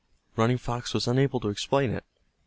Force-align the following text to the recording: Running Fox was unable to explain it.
Running 0.35 0.57
Fox 0.57 0.95
was 0.95 1.07
unable 1.07 1.39
to 1.41 1.49
explain 1.49 1.91
it. 1.91 2.03